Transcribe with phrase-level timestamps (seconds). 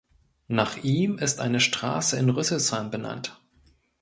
[0.47, 3.39] Nach ihm ist eine Straße in Rüsselsheim benannt.